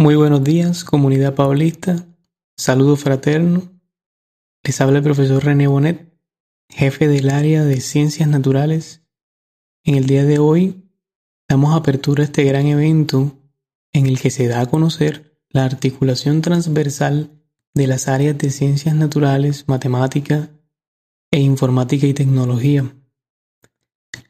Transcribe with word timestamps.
Muy 0.00 0.16
buenos 0.16 0.42
días, 0.42 0.82
comunidad 0.82 1.34
paulista. 1.34 2.06
Saludo 2.56 2.96
fraterno. 2.96 3.70
Les 4.62 4.80
habla 4.80 4.96
el 4.96 5.04
profesor 5.04 5.44
René 5.44 5.66
Bonet, 5.66 6.10
jefe 6.70 7.06
del 7.06 7.28
área 7.28 7.64
de 7.66 7.82
Ciencias 7.82 8.26
Naturales. 8.26 9.02
En 9.84 9.96
el 9.96 10.06
día 10.06 10.24
de 10.24 10.38
hoy 10.38 10.90
damos 11.50 11.76
apertura 11.76 12.22
a 12.22 12.24
este 12.24 12.44
gran 12.44 12.66
evento 12.66 13.36
en 13.92 14.06
el 14.06 14.18
que 14.18 14.30
se 14.30 14.48
da 14.48 14.62
a 14.62 14.66
conocer 14.70 15.38
la 15.50 15.66
articulación 15.66 16.40
transversal 16.40 17.32
de 17.74 17.86
las 17.86 18.08
áreas 18.08 18.38
de 18.38 18.48
Ciencias 18.48 18.94
Naturales, 18.94 19.68
Matemática 19.68 20.48
e 21.30 21.40
Informática 21.40 22.06
y 22.06 22.14
Tecnología, 22.14 22.90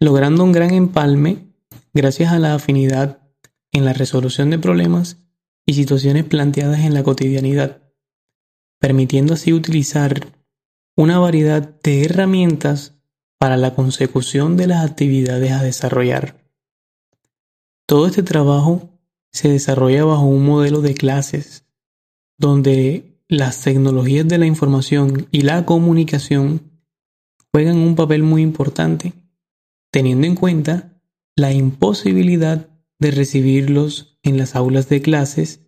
logrando 0.00 0.42
un 0.42 0.50
gran 0.50 0.74
empalme 0.74 1.46
gracias 1.94 2.32
a 2.32 2.40
la 2.40 2.56
afinidad 2.56 3.20
en 3.70 3.84
la 3.84 3.92
resolución 3.92 4.50
de 4.50 4.58
problemas 4.58 5.20
y 5.70 5.74
situaciones 5.74 6.24
planteadas 6.24 6.80
en 6.80 6.94
la 6.94 7.04
cotidianidad, 7.04 7.80
permitiendo 8.80 9.34
así 9.34 9.52
utilizar 9.52 10.26
una 10.96 11.20
variedad 11.20 11.80
de 11.80 12.02
herramientas 12.02 12.96
para 13.38 13.56
la 13.56 13.76
consecución 13.76 14.56
de 14.56 14.66
las 14.66 14.84
actividades 14.84 15.52
a 15.52 15.62
desarrollar. 15.62 16.44
Todo 17.86 18.08
este 18.08 18.24
trabajo 18.24 18.98
se 19.30 19.48
desarrolla 19.48 20.04
bajo 20.04 20.24
un 20.24 20.44
modelo 20.44 20.80
de 20.80 20.94
clases 20.94 21.64
donde 22.36 23.22
las 23.28 23.62
tecnologías 23.62 24.26
de 24.26 24.38
la 24.38 24.46
información 24.46 25.28
y 25.30 25.42
la 25.42 25.64
comunicación 25.66 26.82
juegan 27.52 27.76
un 27.76 27.94
papel 27.94 28.24
muy 28.24 28.42
importante, 28.42 29.12
teniendo 29.92 30.26
en 30.26 30.34
cuenta 30.34 31.00
la 31.36 31.52
imposibilidad 31.52 32.68
de 33.00 33.10
recibirlos 33.10 34.18
en 34.22 34.36
las 34.38 34.54
aulas 34.54 34.88
de 34.88 35.02
clases 35.02 35.66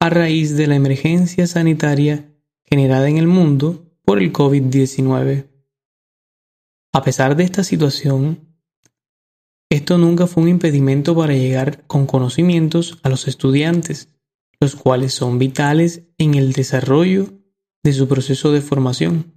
a 0.00 0.10
raíz 0.10 0.56
de 0.56 0.66
la 0.66 0.76
emergencia 0.76 1.46
sanitaria 1.46 2.34
generada 2.64 3.08
en 3.08 3.16
el 3.16 3.26
mundo 3.26 3.96
por 4.04 4.18
el 4.18 4.32
COVID-19. 4.32 5.48
A 6.92 7.02
pesar 7.02 7.36
de 7.36 7.44
esta 7.44 7.64
situación, 7.64 8.46
esto 9.70 9.98
nunca 9.98 10.26
fue 10.26 10.42
un 10.42 10.48
impedimento 10.48 11.16
para 11.16 11.34
llegar 11.34 11.86
con 11.86 12.06
conocimientos 12.06 12.98
a 13.02 13.08
los 13.08 13.26
estudiantes, 13.26 14.08
los 14.60 14.76
cuales 14.76 15.12
son 15.12 15.38
vitales 15.38 16.02
en 16.18 16.34
el 16.34 16.52
desarrollo 16.52 17.32
de 17.82 17.92
su 17.92 18.08
proceso 18.08 18.52
de 18.52 18.60
formación. 18.60 19.34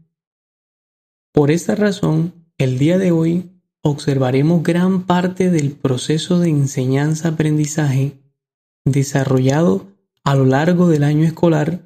Por 1.31 1.51
esta 1.51 1.75
razón, 1.75 2.51
el 2.57 2.77
día 2.77 2.97
de 2.97 3.11
hoy 3.11 3.58
observaremos 3.81 4.63
gran 4.63 5.05
parte 5.05 5.49
del 5.49 5.71
proceso 5.71 6.39
de 6.39 6.49
enseñanza-aprendizaje 6.49 8.19
desarrollado 8.85 9.87
a 10.23 10.35
lo 10.35 10.45
largo 10.45 10.87
del 10.87 11.03
año 11.03 11.25
escolar 11.25 11.81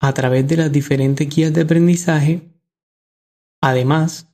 a 0.00 0.12
través 0.14 0.46
de 0.48 0.56
las 0.56 0.72
diferentes 0.72 1.28
guías 1.28 1.52
de 1.52 1.62
aprendizaje. 1.62 2.42
Además, 3.60 4.28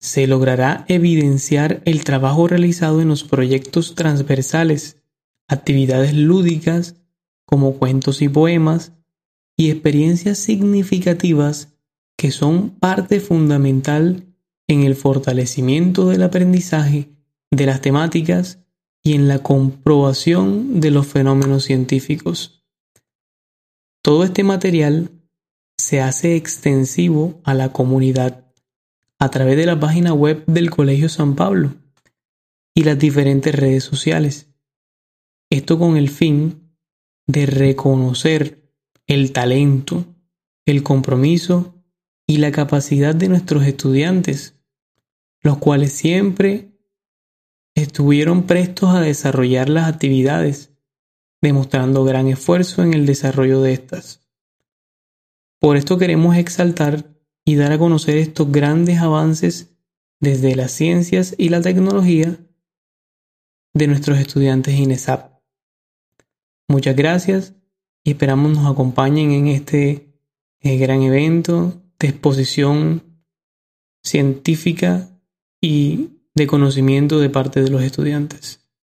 se 0.00 0.26
logrará 0.26 0.84
evidenciar 0.88 1.82
el 1.84 2.04
trabajo 2.04 2.46
realizado 2.46 3.00
en 3.00 3.08
los 3.08 3.24
proyectos 3.24 3.94
transversales, 3.94 5.02
actividades 5.48 6.14
lúdicas 6.14 6.96
como 7.44 7.78
cuentos 7.78 8.22
y 8.22 8.28
poemas 8.28 8.92
y 9.56 9.70
experiencias 9.70 10.38
significativas 10.38 11.74
que 12.16 12.30
son 12.30 12.70
parte 12.70 13.20
fundamental 13.20 14.26
en 14.68 14.82
el 14.82 14.94
fortalecimiento 14.94 16.08
del 16.08 16.22
aprendizaje 16.22 17.08
de 17.50 17.66
las 17.66 17.80
temáticas 17.80 18.60
y 19.02 19.14
en 19.14 19.26
la 19.26 19.42
comprobación 19.42 20.80
de 20.80 20.90
los 20.90 21.06
fenómenos 21.06 21.64
científicos. 21.64 22.62
Todo 24.02 24.24
este 24.24 24.44
material 24.44 25.10
se 25.78 26.02
hace 26.02 26.36
extensivo 26.36 27.40
a 27.44 27.54
la 27.54 27.72
comunidad 27.72 28.52
a 29.18 29.30
través 29.30 29.56
de 29.56 29.66
la 29.66 29.80
página 29.80 30.12
web 30.12 30.44
del 30.46 30.70
Colegio 30.70 31.08
San 31.08 31.34
Pablo 31.34 31.74
y 32.74 32.84
las 32.84 32.98
diferentes 32.98 33.54
redes 33.54 33.84
sociales. 33.84 34.50
Esto 35.50 35.78
con 35.78 35.96
el 35.96 36.10
fin 36.10 36.74
de 37.26 37.46
reconocer 37.46 38.70
el 39.06 39.32
talento, 39.32 40.04
el 40.66 40.82
compromiso 40.82 41.82
y 42.26 42.36
la 42.36 42.52
capacidad 42.52 43.14
de 43.14 43.28
nuestros 43.28 43.64
estudiantes 43.64 44.57
los 45.42 45.58
cuales 45.58 45.92
siempre 45.92 46.72
estuvieron 47.74 48.44
prestos 48.44 48.90
a 48.94 49.00
desarrollar 49.00 49.68
las 49.68 49.88
actividades, 49.88 50.72
demostrando 51.40 52.04
gran 52.04 52.28
esfuerzo 52.28 52.82
en 52.82 52.94
el 52.94 53.06
desarrollo 53.06 53.60
de 53.62 53.72
estas. 53.72 54.28
Por 55.60 55.76
esto 55.76 55.98
queremos 55.98 56.36
exaltar 56.36 57.04
y 57.44 57.56
dar 57.56 57.72
a 57.72 57.78
conocer 57.78 58.18
estos 58.18 58.50
grandes 58.50 58.98
avances 58.98 59.76
desde 60.20 60.56
las 60.56 60.72
ciencias 60.72 61.34
y 61.38 61.48
la 61.48 61.60
tecnología 61.60 62.36
de 63.74 63.86
nuestros 63.86 64.18
estudiantes 64.18 64.74
INESAP. 64.74 65.40
Muchas 66.68 66.96
gracias 66.96 67.54
y 68.04 68.10
esperamos 68.10 68.52
nos 68.52 68.70
acompañen 68.70 69.30
en 69.30 69.48
este 69.48 70.20
eh, 70.60 70.76
gran 70.78 71.02
evento 71.02 71.82
de 71.98 72.08
exposición 72.08 73.22
científica 74.02 75.17
y 75.60 76.10
de 76.34 76.46
conocimiento 76.46 77.18
de 77.18 77.30
parte 77.30 77.62
de 77.62 77.70
los 77.70 77.82
estudiantes. 77.82 78.67